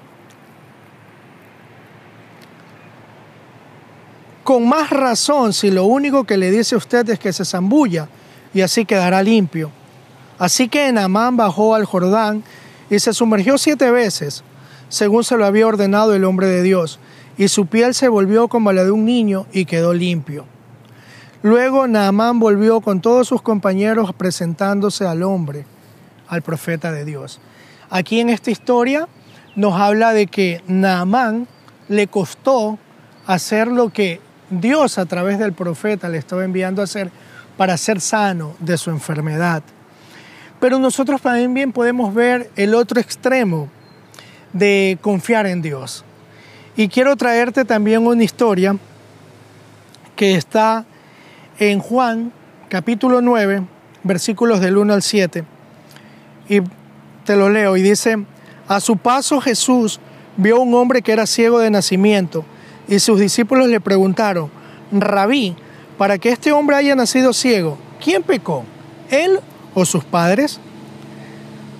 Con 4.42 4.66
más 4.66 4.90
razón 4.90 5.52
si 5.52 5.70
lo 5.70 5.84
único 5.84 6.24
que 6.24 6.38
le 6.38 6.50
dice 6.50 6.74
a 6.74 6.78
usted 6.78 7.08
es 7.10 7.18
que 7.18 7.32
se 7.32 7.44
zambulla 7.44 8.08
y 8.54 8.62
así 8.62 8.84
quedará 8.84 9.22
limpio. 9.22 9.70
Así 10.38 10.68
que 10.68 10.90
Naamán 10.90 11.36
bajó 11.36 11.74
al 11.74 11.84
Jordán 11.84 12.42
y 12.88 12.98
se 12.98 13.12
sumergió 13.12 13.58
siete 13.58 13.90
veces, 13.90 14.42
según 14.88 15.24
se 15.24 15.36
lo 15.36 15.44
había 15.44 15.66
ordenado 15.66 16.14
el 16.14 16.24
hombre 16.24 16.46
de 16.46 16.62
Dios 16.62 16.98
y 17.40 17.48
su 17.48 17.64
piel 17.64 17.94
se 17.94 18.08
volvió 18.08 18.48
como 18.48 18.70
la 18.70 18.84
de 18.84 18.90
un 18.90 19.06
niño 19.06 19.46
y 19.50 19.64
quedó 19.64 19.94
limpio. 19.94 20.44
Luego 21.42 21.86
Naamán 21.86 22.38
volvió 22.38 22.82
con 22.82 23.00
todos 23.00 23.28
sus 23.28 23.40
compañeros 23.40 24.12
presentándose 24.12 25.06
al 25.06 25.22
hombre, 25.22 25.64
al 26.28 26.42
profeta 26.42 26.92
de 26.92 27.06
Dios. 27.06 27.40
Aquí 27.88 28.20
en 28.20 28.28
esta 28.28 28.50
historia 28.50 29.08
nos 29.56 29.80
habla 29.80 30.12
de 30.12 30.26
que 30.26 30.62
Naamán 30.66 31.48
le 31.88 32.08
costó 32.08 32.78
hacer 33.24 33.68
lo 33.68 33.88
que 33.88 34.20
Dios 34.50 34.98
a 34.98 35.06
través 35.06 35.38
del 35.38 35.54
profeta 35.54 36.10
le 36.10 36.18
estaba 36.18 36.44
enviando 36.44 36.82
a 36.82 36.84
hacer 36.84 37.10
para 37.56 37.78
ser 37.78 38.02
sano 38.02 38.54
de 38.58 38.76
su 38.76 38.90
enfermedad. 38.90 39.62
Pero 40.60 40.78
nosotros 40.78 41.22
también 41.22 41.72
podemos 41.72 42.12
ver 42.12 42.50
el 42.56 42.74
otro 42.74 43.00
extremo 43.00 43.70
de 44.52 44.98
confiar 45.00 45.46
en 45.46 45.62
Dios. 45.62 46.04
Y 46.76 46.88
quiero 46.88 47.16
traerte 47.16 47.64
también 47.64 48.06
una 48.06 48.22
historia 48.22 48.76
que 50.14 50.36
está 50.36 50.84
en 51.58 51.80
Juan 51.80 52.32
capítulo 52.68 53.20
9, 53.20 53.62
versículos 54.04 54.60
del 54.60 54.76
1 54.76 54.94
al 54.94 55.02
7. 55.02 55.44
Y 56.48 56.60
te 57.24 57.36
lo 57.36 57.48
leo 57.50 57.76
y 57.76 57.82
dice, 57.82 58.24
a 58.68 58.80
su 58.80 58.96
paso 58.96 59.40
Jesús 59.40 59.98
vio 60.36 60.60
un 60.60 60.72
hombre 60.74 61.02
que 61.02 61.12
era 61.12 61.26
ciego 61.26 61.58
de 61.58 61.70
nacimiento 61.70 62.44
y 62.86 63.00
sus 63.00 63.18
discípulos 63.18 63.68
le 63.68 63.80
preguntaron, 63.80 64.50
rabí, 64.92 65.56
para 65.98 66.18
que 66.18 66.30
este 66.30 66.52
hombre 66.52 66.76
haya 66.76 66.94
nacido 66.94 67.32
ciego, 67.32 67.78
¿quién 68.02 68.22
pecó? 68.22 68.64
¿Él 69.10 69.40
o 69.74 69.84
sus 69.84 70.04
padres? 70.04 70.60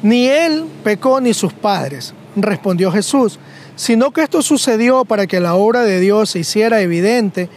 Ni 0.02 0.26
él 0.26 0.66
pecó 0.82 1.20
ni 1.20 1.32
sus 1.32 1.52
padres, 1.52 2.12
respondió 2.37 2.90
Jesús 2.90 3.38
sino 3.80 4.10
que 4.10 4.20
esto 4.20 4.42
sucedió 4.42 5.06
para 5.06 5.26
que 5.26 5.40
la 5.40 5.54
obra 5.54 5.84
de 5.84 6.00
Dios 6.00 6.28
se 6.28 6.40
hiciera 6.40 6.82
evidente 6.82 7.49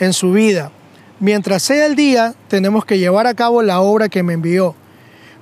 en 0.00 0.12
su 0.12 0.32
vida. 0.32 0.72
Mientras 1.20 1.62
sea 1.62 1.86
el 1.86 1.94
día, 1.94 2.34
tenemos 2.48 2.84
que 2.84 2.98
llevar 2.98 3.28
a 3.28 3.34
cabo 3.34 3.62
la 3.62 3.80
obra 3.80 4.08
que 4.08 4.24
me 4.24 4.32
envió. 4.32 4.74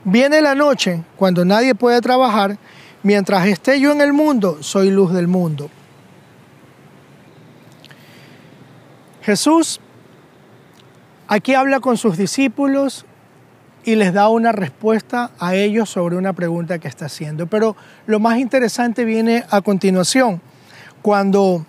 Viene 0.04 0.42
la 0.42 0.54
noche, 0.54 1.02
cuando 1.16 1.46
nadie 1.46 1.74
puede 1.74 2.02
trabajar, 2.02 2.58
mientras 3.02 3.46
esté 3.46 3.80
yo 3.80 3.90
en 3.90 4.02
el 4.02 4.12
mundo, 4.12 4.58
soy 4.60 4.90
luz 4.90 5.14
del 5.14 5.28
mundo. 5.28 5.70
Jesús 9.22 9.80
aquí 11.26 11.54
habla 11.54 11.80
con 11.80 11.96
sus 11.96 12.18
discípulos 12.18 13.06
y 13.88 13.96
les 13.96 14.12
da 14.12 14.28
una 14.28 14.52
respuesta 14.52 15.30
a 15.38 15.54
ellos 15.54 15.88
sobre 15.88 16.16
una 16.16 16.34
pregunta 16.34 16.78
que 16.78 16.88
está 16.88 17.06
haciendo. 17.06 17.46
Pero 17.46 17.74
lo 18.06 18.20
más 18.20 18.38
interesante 18.38 19.06
viene 19.06 19.46
a 19.48 19.62
continuación, 19.62 20.42
cuando 21.00 21.64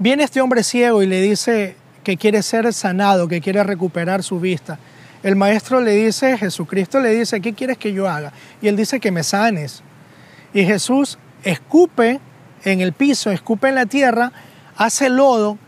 viene 0.00 0.24
este 0.24 0.40
hombre 0.40 0.64
ciego 0.64 1.04
y 1.04 1.06
le 1.06 1.20
dice 1.20 1.76
que 2.02 2.16
quiere 2.16 2.42
ser 2.42 2.72
sanado, 2.72 3.28
que 3.28 3.40
quiere 3.40 3.62
recuperar 3.62 4.24
su 4.24 4.40
vista. 4.40 4.80
El 5.22 5.36
maestro 5.36 5.80
le 5.80 5.92
dice, 5.92 6.36
Jesucristo 6.36 6.98
le 6.98 7.10
dice, 7.10 7.40
¿qué 7.40 7.52
quieres 7.52 7.78
que 7.78 7.92
yo 7.92 8.08
haga? 8.08 8.32
Y 8.60 8.66
él 8.66 8.74
dice 8.74 8.98
que 8.98 9.12
me 9.12 9.22
sanes. 9.22 9.84
Y 10.52 10.64
Jesús 10.64 11.16
escupe 11.44 12.18
en 12.64 12.80
el 12.80 12.92
piso, 12.92 13.30
escupe 13.30 13.68
en 13.68 13.76
la 13.76 13.86
tierra, 13.86 14.32
hace 14.76 15.10
lodo 15.10 15.58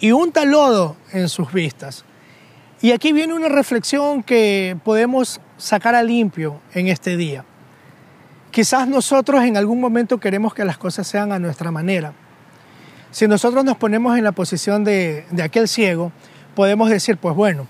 y 0.00 0.12
unta 0.12 0.46
lodo 0.46 0.96
en 1.12 1.28
sus 1.28 1.52
vistas. 1.52 2.06
Y 2.84 2.92
aquí 2.92 3.14
viene 3.14 3.32
una 3.32 3.48
reflexión 3.48 4.22
que 4.22 4.76
podemos 4.84 5.40
sacar 5.56 5.94
a 5.94 6.02
limpio 6.02 6.60
en 6.74 6.88
este 6.88 7.16
día. 7.16 7.42
Quizás 8.50 8.86
nosotros 8.86 9.42
en 9.42 9.56
algún 9.56 9.80
momento 9.80 10.20
queremos 10.20 10.52
que 10.52 10.66
las 10.66 10.76
cosas 10.76 11.06
sean 11.06 11.32
a 11.32 11.38
nuestra 11.38 11.70
manera. 11.70 12.12
Si 13.10 13.26
nosotros 13.26 13.64
nos 13.64 13.78
ponemos 13.78 14.18
en 14.18 14.24
la 14.24 14.32
posición 14.32 14.84
de, 14.84 15.24
aquel 15.42 15.66
ciego, 15.66 16.12
podemos 16.54 16.90
decir, 16.90 17.16
pues 17.16 17.34
bueno, 17.34 17.66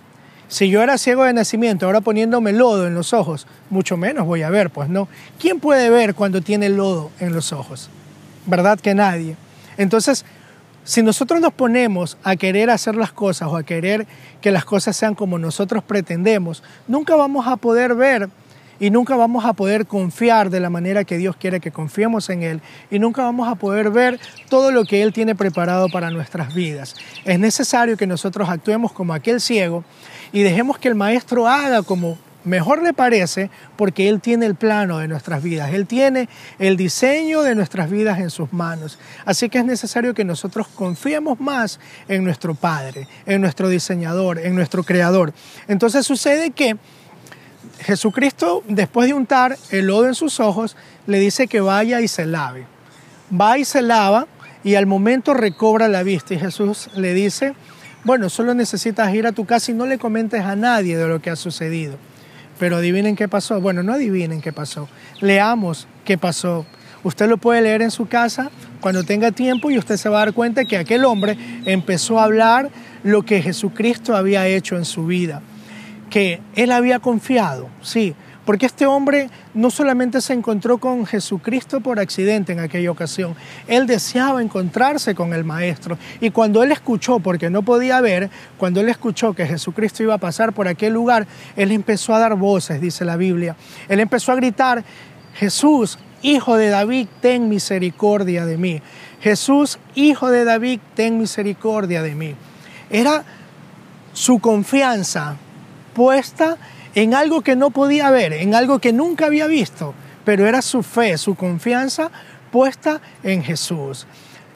si 0.49 0.68
yo 0.68 0.83
era 0.83 0.99
ciego 0.99 1.23
de 1.23 1.33
nacimiento, 1.33 1.87
ahora 1.87 2.00
poniéndome 2.00 2.52
lodo 2.52 2.88
en 2.88 2.97
los 2.97 3.12
ojos, 3.12 3.47
mucho 3.71 3.97
menos 3.97 4.26
voy 4.26 4.42
a 4.42 4.50
ver, 4.50 4.71
pues 4.71 4.88
no. 4.88 5.06
¿Quién 5.38 5.61
puede 5.61 5.90
ver 5.90 6.16
cuando 6.16 6.40
tiene 6.40 6.71
lodo 6.71 7.12
en 7.21 7.33
los 7.33 7.52
ojos? 7.52 7.88
¿Verdad 8.47 8.80
que 8.80 8.97
nadie? 8.97 9.37
Entonces, 9.76 10.25
si 10.84 11.02
nosotros 11.02 11.40
nos 11.40 11.52
ponemos 11.52 12.18
a 12.22 12.36
querer 12.36 12.70
hacer 12.70 12.94
las 12.94 13.12
cosas 13.12 13.48
o 13.48 13.56
a 13.56 13.62
querer 13.62 14.06
que 14.40 14.50
las 14.50 14.64
cosas 14.64 14.96
sean 14.96 15.14
como 15.14 15.38
nosotros 15.38 15.82
pretendemos, 15.82 16.62
nunca 16.86 17.16
vamos 17.16 17.46
a 17.48 17.56
poder 17.56 17.94
ver 17.94 18.28
y 18.78 18.90
nunca 18.90 19.16
vamos 19.16 19.44
a 19.44 19.52
poder 19.52 19.86
confiar 19.86 20.50
de 20.50 20.60
la 20.60 20.68
manera 20.68 21.04
que 21.04 21.16
Dios 21.16 21.36
quiere 21.36 21.60
que 21.60 21.70
confiemos 21.70 22.28
en 22.28 22.42
Él 22.42 22.60
y 22.90 22.98
nunca 22.98 23.22
vamos 23.22 23.48
a 23.48 23.54
poder 23.54 23.90
ver 23.90 24.20
todo 24.48 24.72
lo 24.72 24.84
que 24.84 25.02
Él 25.02 25.12
tiene 25.12 25.34
preparado 25.34 25.88
para 25.88 26.10
nuestras 26.10 26.54
vidas. 26.54 26.94
Es 27.24 27.38
necesario 27.38 27.96
que 27.96 28.06
nosotros 28.06 28.48
actuemos 28.48 28.92
como 28.92 29.14
aquel 29.14 29.40
ciego 29.40 29.84
y 30.32 30.42
dejemos 30.42 30.78
que 30.78 30.88
el 30.88 30.94
Maestro 30.94 31.48
haga 31.48 31.82
como 31.82 32.18
mejor 32.44 32.82
le 32.82 32.92
parece 32.92 33.50
porque 33.76 34.08
Él 34.08 34.20
tiene 34.20 34.46
el 34.46 34.54
plano 34.54 34.98
de 34.98 35.08
nuestras 35.08 35.42
vidas, 35.42 35.72
Él 35.72 35.86
tiene 35.86 36.28
el 36.58 36.76
diseño 36.76 37.42
de 37.42 37.54
nuestras 37.54 37.90
vidas 37.90 38.18
en 38.18 38.30
sus 38.30 38.52
manos. 38.52 38.98
Así 39.24 39.48
que 39.48 39.58
es 39.58 39.64
necesario 39.64 40.14
que 40.14 40.24
nosotros 40.24 40.68
confiemos 40.68 41.40
más 41.40 41.80
en 42.08 42.24
nuestro 42.24 42.54
Padre, 42.54 43.08
en 43.26 43.40
nuestro 43.40 43.68
diseñador, 43.68 44.38
en 44.38 44.54
nuestro 44.54 44.84
Creador. 44.84 45.32
Entonces 45.68 46.06
sucede 46.06 46.50
que 46.50 46.76
Jesucristo, 47.80 48.62
después 48.68 49.08
de 49.08 49.14
untar 49.14 49.56
el 49.70 49.86
lodo 49.86 50.06
en 50.06 50.14
sus 50.14 50.40
ojos, 50.40 50.76
le 51.06 51.18
dice 51.18 51.48
que 51.48 51.60
vaya 51.60 52.00
y 52.00 52.08
se 52.08 52.26
lave. 52.26 52.66
Va 53.32 53.58
y 53.58 53.64
se 53.64 53.82
lava 53.82 54.26
y 54.62 54.76
al 54.76 54.86
momento 54.86 55.34
recobra 55.34 55.88
la 55.88 56.02
vista 56.02 56.34
y 56.34 56.38
Jesús 56.38 56.88
le 56.94 57.14
dice, 57.14 57.54
bueno, 58.04 58.28
solo 58.30 58.54
necesitas 58.54 59.14
ir 59.14 59.26
a 59.26 59.32
tu 59.32 59.44
casa 59.44 59.70
y 59.70 59.74
no 59.74 59.86
le 59.86 59.98
comentes 59.98 60.42
a 60.42 60.56
nadie 60.56 60.96
de 60.96 61.08
lo 61.08 61.20
que 61.20 61.30
ha 61.30 61.36
sucedido. 61.36 61.98
Pero 62.58 62.76
adivinen 62.76 63.16
qué 63.16 63.28
pasó. 63.28 63.61
Bueno, 63.61 63.82
no 63.82 63.92
adivinen 63.92 64.40
qué 64.40 64.52
pasó. 64.52 64.88
Leamos 65.20 65.87
qué 66.04 66.18
pasó. 66.18 66.66
Usted 67.02 67.28
lo 67.28 67.37
puede 67.37 67.61
leer 67.61 67.82
en 67.82 67.90
su 67.90 68.06
casa 68.06 68.50
cuando 68.80 69.04
tenga 69.04 69.30
tiempo 69.30 69.70
y 69.70 69.78
usted 69.78 69.96
se 69.96 70.08
va 70.08 70.23
a 70.23 70.25
dar 70.26 70.34
cuenta 70.34 70.64
que 70.64 70.76
aquel 70.76 71.04
hombre 71.04 71.37
empezó 71.66 72.18
a 72.18 72.25
hablar 72.25 72.70
lo 73.02 73.23
que 73.23 73.42
Jesucristo 73.42 74.16
había 74.16 74.46
hecho 74.46 74.76
en 74.76 74.87
su 74.87 75.06
vida, 75.06 75.42
que 76.08 76.40
él 76.54 76.73
había 76.73 77.00
confiado, 77.00 77.68
sí, 77.82 78.14
porque 78.44 78.66
este 78.66 78.86
hombre 78.86 79.30
no 79.54 79.70
solamente 79.70 80.20
se 80.20 80.32
encontró 80.32 80.78
con 80.78 81.06
Jesucristo 81.06 81.80
por 81.80 81.98
accidente 81.98 82.52
en 82.52 82.60
aquella 82.60 82.90
ocasión, 82.90 83.34
él 83.66 83.86
deseaba 83.86 84.42
encontrarse 84.42 85.14
con 85.14 85.32
el 85.32 85.44
Maestro. 85.44 85.98
Y 86.20 86.30
cuando 86.30 86.62
él 86.62 86.72
escuchó, 86.72 87.20
porque 87.20 87.50
no 87.50 87.62
podía 87.62 88.00
ver, 88.00 88.30
cuando 88.58 88.80
él 88.80 88.88
escuchó 88.88 89.32
que 89.32 89.46
Jesucristo 89.46 90.02
iba 90.02 90.14
a 90.14 90.18
pasar 90.18 90.52
por 90.52 90.68
aquel 90.68 90.92
lugar, 90.92 91.26
él 91.56 91.72
empezó 91.72 92.14
a 92.14 92.18
dar 92.18 92.36
voces, 92.36 92.80
dice 92.80 93.04
la 93.04 93.16
Biblia. 93.16 93.56
Él 93.88 94.00
empezó 94.00 94.32
a 94.32 94.36
gritar, 94.36 94.84
Jesús, 95.34 95.98
hijo 96.22 96.56
de 96.56 96.68
David, 96.68 97.08
ten 97.20 97.48
misericordia 97.48 98.46
de 98.46 98.56
mí. 98.56 98.82
Jesús, 99.20 99.78
hijo 99.94 100.30
de 100.30 100.44
David, 100.44 100.80
ten 100.94 101.18
misericordia 101.18 102.02
de 102.02 102.14
mí. 102.14 102.34
Era 102.90 103.24
su 104.12 104.38
confianza 104.38 105.36
puesta 105.94 106.58
algo 107.14 107.42
que 107.42 107.56
no 107.56 107.70
podía 107.70 108.10
ver, 108.10 108.32
en 108.32 108.54
algo 108.54 108.78
que 108.78 108.92
nunca 108.92 109.26
había 109.26 109.46
visto, 109.46 109.94
pero 110.24 110.46
era 110.46 110.62
su 110.62 110.82
fe, 110.82 111.18
su 111.18 111.34
confianza 111.34 112.10
puesta 112.50 113.00
en 113.22 113.42
Jesús. 113.42 114.06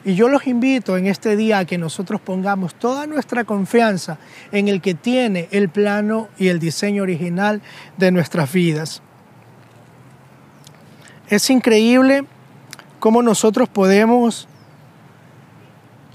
Y 0.05 0.15
yo 0.15 0.29
los 0.29 0.47
invito 0.47 0.97
en 0.97 1.07
este 1.07 1.35
día 1.35 1.59
a 1.59 1.65
que 1.65 1.77
nosotros 1.77 2.21
pongamos 2.21 2.73
toda 2.73 3.05
nuestra 3.05 3.43
confianza 3.43 4.17
en 4.51 4.69
el 4.69 4.81
que 4.81 4.93
tiene 4.93 5.49
el 5.51 5.69
plano 5.69 6.29
y 6.37 6.47
el 6.47 6.59
diseño 6.59 7.03
original 7.03 7.61
de 7.97 8.11
nuestras 8.11 8.51
vidas. 8.53 9.01
Es 11.27 11.49
increíble 11.49 12.25
cómo 12.99 13.21
nosotros 13.21 13.67
podemos, 13.67 14.47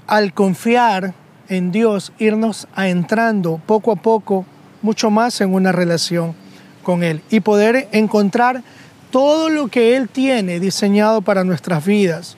al 0.07 0.33
confiar 0.33 1.13
en 1.47 1.71
Dios, 1.71 2.11
irnos 2.17 2.67
adentrando 2.73 3.61
poco 3.65 3.91
a 3.91 3.95
poco 3.95 4.45
mucho 4.85 5.09
más 5.09 5.41
en 5.41 5.53
una 5.53 5.71
relación 5.71 6.35
con 6.83 7.03
Él 7.03 7.21
y 7.29 7.39
poder 7.39 7.89
encontrar 7.91 8.63
todo 9.11 9.49
lo 9.49 9.67
que 9.67 9.97
Él 9.97 10.07
tiene 10.07 10.59
diseñado 10.59 11.21
para 11.21 11.43
nuestras 11.43 11.83
vidas. 11.83 12.37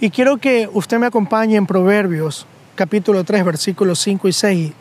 Y 0.00 0.10
quiero 0.10 0.38
que 0.38 0.70
usted 0.72 0.98
me 0.98 1.06
acompañe 1.06 1.56
en 1.56 1.66
Proverbios 1.66 2.46
capítulo 2.76 3.24
3 3.24 3.44
versículos 3.44 3.98
5 3.98 4.28
y 4.28 4.32
6. 4.32 4.72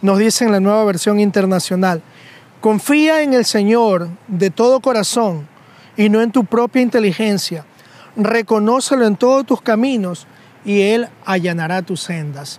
Nos 0.00 0.18
dice 0.18 0.46
en 0.46 0.52
la 0.52 0.60
nueva 0.60 0.84
versión 0.84 1.20
internacional, 1.20 2.02
confía 2.62 3.22
en 3.22 3.34
el 3.34 3.44
Señor 3.44 4.08
de 4.26 4.48
todo 4.50 4.80
corazón 4.80 5.46
y 5.98 6.08
no 6.08 6.22
en 6.22 6.32
tu 6.32 6.44
propia 6.44 6.80
inteligencia. 6.80 7.66
Reconócelo 8.16 9.06
en 9.06 9.16
todos 9.16 9.44
tus 9.44 9.60
caminos 9.60 10.26
y 10.64 10.80
Él 10.80 11.08
allanará 11.26 11.82
tus 11.82 12.00
sendas. 12.00 12.58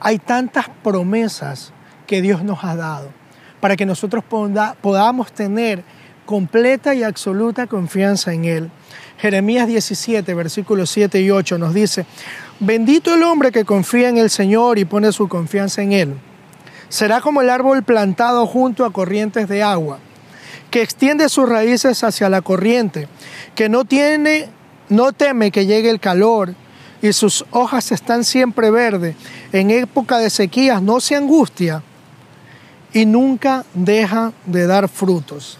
Hay 0.00 0.18
tantas 0.18 0.70
promesas 0.82 1.73
que 2.06 2.22
Dios 2.22 2.42
nos 2.42 2.64
ha 2.64 2.76
dado, 2.76 3.10
para 3.60 3.76
que 3.76 3.86
nosotros 3.86 4.24
podamos 4.80 5.32
tener 5.32 5.84
completa 6.24 6.94
y 6.94 7.02
absoluta 7.02 7.66
confianza 7.66 8.32
en 8.32 8.44
Él. 8.44 8.70
Jeremías 9.18 9.66
17, 9.66 10.34
versículos 10.34 10.90
7 10.90 11.20
y 11.20 11.30
8 11.30 11.58
nos 11.58 11.74
dice, 11.74 12.06
bendito 12.60 13.14
el 13.14 13.22
hombre 13.22 13.52
que 13.52 13.64
confía 13.64 14.08
en 14.08 14.18
el 14.18 14.30
Señor 14.30 14.78
y 14.78 14.84
pone 14.84 15.12
su 15.12 15.28
confianza 15.28 15.82
en 15.82 15.92
Él. 15.92 16.14
Será 16.88 17.20
como 17.20 17.42
el 17.42 17.50
árbol 17.50 17.82
plantado 17.82 18.46
junto 18.46 18.84
a 18.84 18.92
corrientes 18.92 19.48
de 19.48 19.62
agua, 19.62 19.98
que 20.70 20.82
extiende 20.82 21.28
sus 21.28 21.48
raíces 21.48 22.02
hacia 22.04 22.28
la 22.28 22.42
corriente, 22.42 23.08
que 23.54 23.68
no 23.68 23.84
tiene, 23.84 24.48
no 24.88 25.12
teme 25.12 25.50
que 25.50 25.66
llegue 25.66 25.90
el 25.90 26.00
calor 26.00 26.54
y 27.00 27.12
sus 27.12 27.44
hojas 27.50 27.92
están 27.92 28.24
siempre 28.24 28.70
verdes. 28.70 29.14
En 29.52 29.70
época 29.70 30.18
de 30.18 30.30
sequías 30.30 30.82
no 30.82 31.00
se 31.00 31.16
angustia 31.16 31.82
y 32.94 33.06
nunca 33.06 33.64
deja 33.74 34.32
de 34.46 34.66
dar 34.66 34.88
frutos. 34.88 35.58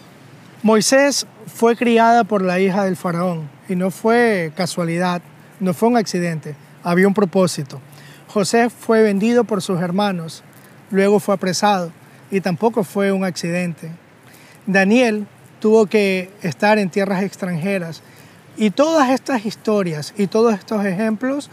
Moisés 0.63 1.27
fue 1.45 1.75
criada 1.75 2.23
por 2.23 2.41
la 2.41 2.59
hija 2.59 2.85
del 2.85 2.95
faraón 2.95 3.49
y 3.69 3.75
no 3.75 3.91
fue 3.91 4.51
casualidad, 4.55 5.21
no 5.59 5.73
fue 5.73 5.89
un 5.89 5.97
accidente, 5.97 6.55
había 6.81 7.07
un 7.07 7.13
propósito. 7.13 7.79
José 8.27 8.69
fue 8.69 9.03
vendido 9.03 9.43
por 9.43 9.61
sus 9.61 9.81
hermanos, 9.81 10.43
luego 10.89 11.19
fue 11.19 11.35
apresado 11.35 11.91
y 12.31 12.39
tampoco 12.39 12.83
fue 12.83 13.11
un 13.11 13.25
accidente. 13.25 13.91
Daniel 14.65 15.27
tuvo 15.59 15.87
que 15.87 16.31
estar 16.41 16.79
en 16.79 16.89
tierras 16.89 17.21
extranjeras 17.21 18.01
y 18.55 18.69
todas 18.69 19.09
estas 19.09 19.45
historias 19.45 20.13
y 20.17 20.27
todos 20.27 20.53
estos 20.53 20.85
ejemplos 20.85 21.49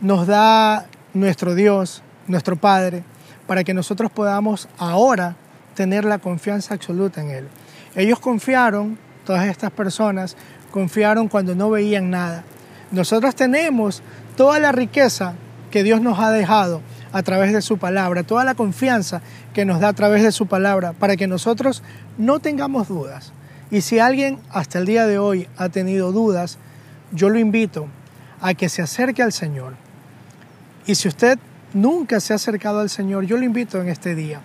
nos 0.00 0.28
da 0.28 0.86
nuestro 1.14 1.56
Dios, 1.56 2.02
nuestro 2.28 2.54
Padre, 2.54 3.02
para 3.50 3.64
que 3.64 3.74
nosotros 3.74 4.12
podamos 4.12 4.68
ahora 4.78 5.34
tener 5.74 6.04
la 6.04 6.20
confianza 6.20 6.72
absoluta 6.72 7.20
en 7.20 7.30
Él. 7.30 7.48
Ellos 7.96 8.20
confiaron, 8.20 8.96
todas 9.26 9.48
estas 9.48 9.72
personas 9.72 10.36
confiaron 10.70 11.26
cuando 11.26 11.56
no 11.56 11.68
veían 11.68 12.10
nada. 12.10 12.44
Nosotros 12.92 13.34
tenemos 13.34 14.04
toda 14.36 14.60
la 14.60 14.70
riqueza 14.70 15.34
que 15.72 15.82
Dios 15.82 16.00
nos 16.00 16.20
ha 16.20 16.30
dejado 16.30 16.80
a 17.10 17.24
través 17.24 17.52
de 17.52 17.60
su 17.60 17.76
palabra, 17.76 18.22
toda 18.22 18.44
la 18.44 18.54
confianza 18.54 19.20
que 19.52 19.64
nos 19.64 19.80
da 19.80 19.88
a 19.88 19.94
través 19.94 20.22
de 20.22 20.30
su 20.30 20.46
palabra, 20.46 20.92
para 20.92 21.16
que 21.16 21.26
nosotros 21.26 21.82
no 22.18 22.38
tengamos 22.38 22.86
dudas. 22.86 23.32
Y 23.72 23.80
si 23.80 23.98
alguien 23.98 24.38
hasta 24.50 24.78
el 24.78 24.86
día 24.86 25.08
de 25.08 25.18
hoy 25.18 25.48
ha 25.56 25.70
tenido 25.70 26.12
dudas, 26.12 26.58
yo 27.10 27.28
lo 27.30 27.40
invito 27.40 27.88
a 28.40 28.54
que 28.54 28.68
se 28.68 28.80
acerque 28.80 29.24
al 29.24 29.32
Señor. 29.32 29.74
Y 30.86 30.94
si 30.94 31.08
usted 31.08 31.40
nunca 31.74 32.20
se 32.20 32.32
ha 32.32 32.36
acercado 32.36 32.80
al 32.80 32.90
Señor, 32.90 33.24
yo 33.24 33.36
le 33.36 33.46
invito 33.46 33.80
en 33.80 33.88
este 33.88 34.14
día 34.14 34.40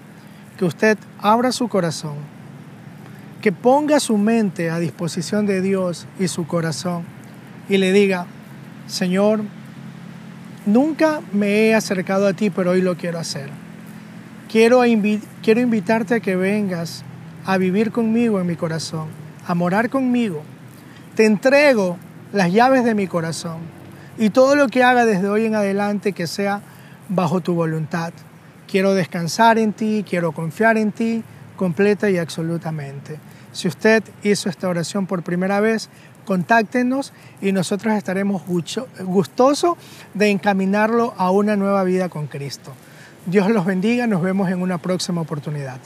que 0.57 0.65
usted 0.65 0.97
abra 1.19 1.51
su 1.51 1.67
corazón, 1.67 2.15
que 3.41 3.51
ponga 3.51 3.99
su 3.99 4.17
mente 4.17 4.69
a 4.69 4.79
disposición 4.79 5.45
de 5.45 5.61
Dios 5.61 6.07
y 6.19 6.27
su 6.27 6.47
corazón 6.47 7.03
y 7.69 7.77
le 7.77 7.91
diga, 7.91 8.25
Señor, 8.87 9.41
nunca 10.65 11.21
me 11.33 11.67
he 11.67 11.75
acercado 11.75 12.27
a 12.27 12.33
ti, 12.33 12.49
pero 12.49 12.71
hoy 12.71 12.81
lo 12.81 12.95
quiero 12.95 13.19
hacer. 13.19 13.49
Quiero, 14.49 14.81
quiero 15.43 15.61
invitarte 15.61 16.15
a 16.15 16.19
que 16.19 16.35
vengas 16.35 17.03
a 17.45 17.57
vivir 17.57 17.91
conmigo 17.91 18.39
en 18.39 18.47
mi 18.47 18.55
corazón, 18.55 19.07
a 19.45 19.53
morar 19.55 19.89
conmigo. 19.89 20.43
Te 21.15 21.25
entrego 21.25 21.97
las 22.31 22.51
llaves 22.51 22.83
de 22.83 22.95
mi 22.95 23.07
corazón 23.07 23.57
y 24.17 24.29
todo 24.29 24.55
lo 24.55 24.67
que 24.67 24.83
haga 24.83 25.05
desde 25.05 25.29
hoy 25.29 25.45
en 25.45 25.55
adelante 25.55 26.13
que 26.13 26.27
sea 26.27 26.61
bajo 27.09 27.41
tu 27.41 27.53
voluntad. 27.53 28.13
Quiero 28.67 28.93
descansar 28.93 29.57
en 29.57 29.73
ti, 29.73 30.05
quiero 30.07 30.31
confiar 30.31 30.77
en 30.77 30.91
ti 30.91 31.23
completa 31.55 32.09
y 32.09 32.17
absolutamente. 32.17 33.17
Si 33.51 33.67
usted 33.67 34.03
hizo 34.23 34.49
esta 34.49 34.67
oración 34.67 35.05
por 35.05 35.23
primera 35.23 35.59
vez, 35.59 35.89
contáctenos 36.25 37.13
y 37.41 37.51
nosotros 37.51 37.93
estaremos 37.95 38.43
gustosos 38.99 39.77
de 40.13 40.29
encaminarlo 40.29 41.13
a 41.17 41.31
una 41.31 41.55
nueva 41.55 41.83
vida 41.83 42.09
con 42.09 42.27
Cristo. 42.27 42.73
Dios 43.25 43.49
los 43.49 43.65
bendiga, 43.65 44.07
nos 44.07 44.21
vemos 44.21 44.49
en 44.49 44.61
una 44.61 44.77
próxima 44.77 45.21
oportunidad. 45.21 45.79